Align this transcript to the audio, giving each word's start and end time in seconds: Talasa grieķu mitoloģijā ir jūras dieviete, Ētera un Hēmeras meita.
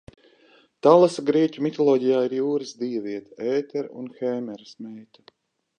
Talasa 0.87 1.23
grieķu 1.27 1.65
mitoloģijā 1.67 2.23
ir 2.29 2.35
jūras 2.39 2.73
dieviete, 2.83 3.39
Ētera 3.53 3.95
un 4.03 4.13
Hēmeras 4.23 4.77
meita. 4.87 5.29